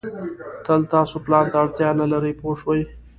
[0.65, 2.81] تل تاسو پلان ته اړتیا نه لرئ پوه شوې!.